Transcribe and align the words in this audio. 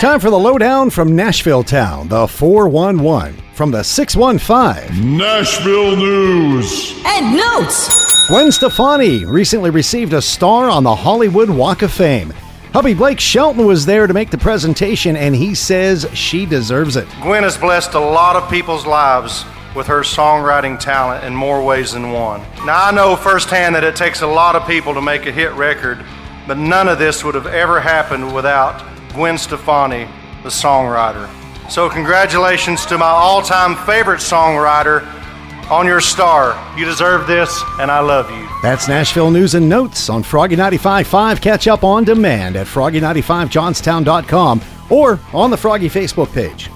Time 0.00 0.18
for 0.18 0.30
the 0.30 0.38
lowdown 0.38 0.88
from 0.88 1.14
Nashville 1.14 1.62
Town, 1.62 2.08
the 2.08 2.26
411 2.26 3.36
from 3.52 3.70
the 3.70 3.82
615. 3.82 5.18
Nashville 5.18 5.94
News. 5.94 6.94
And 7.04 7.36
notes. 7.36 8.26
Gwen 8.28 8.50
Stefani 8.50 9.26
recently 9.26 9.68
received 9.68 10.14
a 10.14 10.22
star 10.22 10.70
on 10.70 10.84
the 10.84 10.94
Hollywood 10.94 11.50
Walk 11.50 11.82
of 11.82 11.92
Fame. 11.92 12.32
Hubby 12.72 12.94
Blake 12.94 13.20
Shelton 13.20 13.66
was 13.66 13.84
there 13.84 14.06
to 14.06 14.14
make 14.14 14.30
the 14.30 14.38
presentation, 14.38 15.16
and 15.16 15.36
he 15.36 15.54
says 15.54 16.08
she 16.14 16.46
deserves 16.46 16.96
it. 16.96 17.06
Gwen 17.20 17.42
has 17.42 17.58
blessed 17.58 17.92
a 17.92 18.00
lot 18.00 18.36
of 18.36 18.48
people's 18.48 18.86
lives 18.86 19.44
with 19.76 19.86
her 19.86 20.00
songwriting 20.00 20.80
talent 20.80 21.24
in 21.24 21.34
more 21.34 21.62
ways 21.62 21.92
than 21.92 22.10
one. 22.12 22.40
Now, 22.64 22.86
I 22.86 22.90
know 22.90 23.16
firsthand 23.16 23.74
that 23.74 23.84
it 23.84 23.96
takes 23.96 24.22
a 24.22 24.26
lot 24.26 24.56
of 24.56 24.66
people 24.66 24.94
to 24.94 25.02
make 25.02 25.26
a 25.26 25.30
hit 25.30 25.52
record, 25.52 26.02
but 26.46 26.56
none 26.56 26.88
of 26.88 26.98
this 26.98 27.22
would 27.22 27.34
have 27.34 27.48
ever 27.48 27.82
happened 27.82 28.34
without 28.34 28.89
Gwen 29.14 29.38
Stefani, 29.38 30.06
the 30.42 30.48
songwriter. 30.48 31.28
So, 31.70 31.88
congratulations 31.88 32.84
to 32.86 32.98
my 32.98 33.06
all 33.06 33.42
time 33.42 33.76
favorite 33.86 34.20
songwriter 34.20 35.06
on 35.70 35.86
your 35.86 36.00
star. 36.00 36.58
You 36.76 36.84
deserve 36.84 37.26
this, 37.26 37.62
and 37.78 37.90
I 37.90 38.00
love 38.00 38.30
you. 38.30 38.48
That's 38.62 38.88
Nashville 38.88 39.30
News 39.30 39.54
and 39.54 39.68
Notes 39.68 40.10
on 40.10 40.22
Froggy 40.22 40.56
95.5. 40.56 41.40
Catch 41.40 41.68
up 41.68 41.84
on 41.84 42.04
demand 42.04 42.56
at 42.56 42.66
froggy95johnstown.com 42.66 44.60
or 44.90 45.20
on 45.32 45.50
the 45.50 45.56
Froggy 45.56 45.88
Facebook 45.88 46.32
page. 46.34 46.68